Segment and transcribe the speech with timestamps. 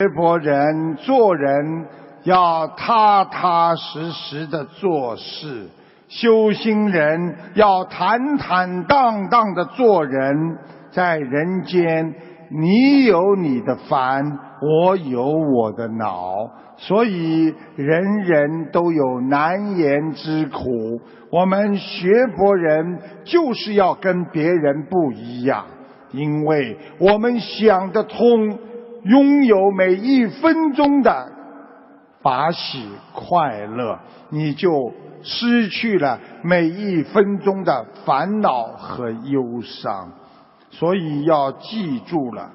[0.00, 1.84] 学佛人做人
[2.22, 5.66] 要踏踏实实的做事，
[6.06, 10.56] 修心人要坦坦荡荡的做人。
[10.92, 12.14] 在人间，
[12.48, 21.00] 你有你的烦，我有我的恼，所以人人都有难言之苦。
[21.32, 25.66] 我们学佛人就是要跟别人不一样，
[26.12, 28.60] 因为我们想得通。
[29.08, 31.32] 拥有每一分钟的
[32.20, 34.92] 法喜快乐，你就
[35.22, 40.12] 失去了每一分钟的烦恼和忧伤。
[40.70, 42.50] 所以要记住了，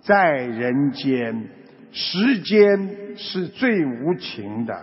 [0.00, 1.48] 在人间，
[1.92, 4.74] 时间是最无情的，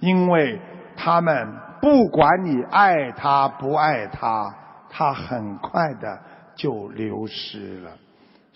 [0.00, 0.60] 因为
[0.94, 1.48] 他们
[1.80, 4.54] 不管你爱他不爱他，
[4.90, 6.18] 他很快的
[6.54, 7.90] 就流失了。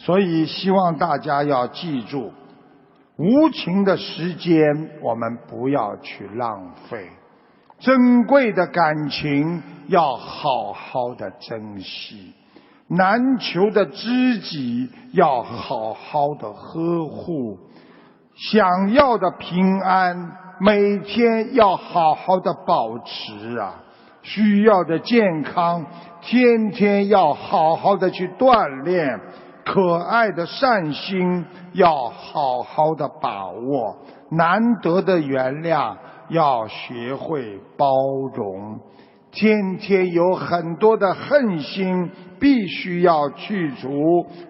[0.05, 2.33] 所以，希望大家要记住，
[3.17, 7.09] 无情的时间我们不要去浪费，
[7.79, 12.35] 珍贵的感情要好好的珍惜，
[12.89, 17.59] 难求的知己要好好的呵护，
[18.35, 23.75] 想要的平安每天要好好的保持啊，
[24.23, 25.87] 需要的健康
[26.23, 29.21] 天天要好好的去锻炼。
[29.65, 33.97] 可爱的善心要好好的把握，
[34.31, 35.97] 难得的原谅
[36.29, 37.87] 要学会包
[38.35, 38.81] 容，
[39.31, 42.11] 天天有很多的恨心，
[42.41, 43.89] 必须要去除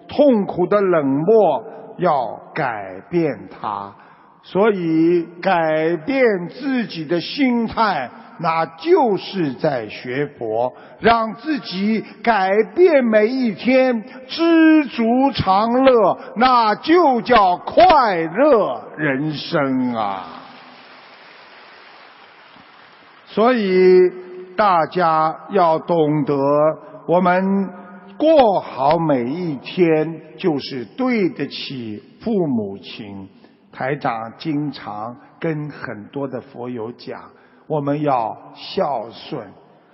[0.07, 1.63] 痛苦的冷漠，
[1.97, 3.93] 要改变它，
[4.41, 8.09] 所以改变自己的心态。
[8.43, 20.25] 那就是在学佛，让自己改变每一天，知足常乐，那就叫快乐人生啊！
[23.27, 24.11] 所以
[24.57, 26.35] 大家要懂得，
[27.07, 27.69] 我们
[28.17, 33.29] 过好每一天，就是对得起父母亲。
[33.71, 37.21] 台长经常跟很多的佛友讲。
[37.67, 39.45] 我们要孝顺，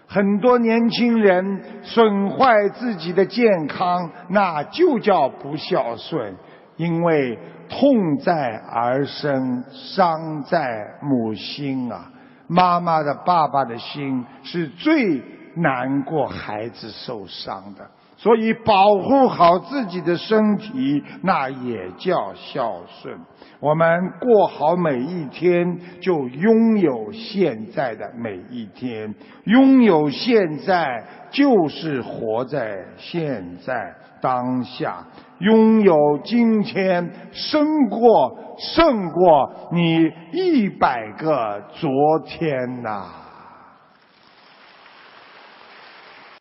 [0.08, 6.36] 很多年轻人损坏自己的健康，那就叫不孝顺。
[6.78, 7.38] 因为
[7.68, 12.10] 痛在儿身，伤在母心啊！
[12.48, 15.22] 妈妈的、爸爸的心是最
[15.56, 17.86] 难过孩子受伤的。
[18.22, 23.18] 所以保护好自己的身体，那也叫孝顺。
[23.62, 29.16] 我们过好每一天，就拥有现在的每一天。
[29.46, 35.08] 拥有现在，就是活在现在当下。
[35.40, 41.90] 拥有今天，胜过胜过你一百个昨
[42.26, 43.29] 天呐。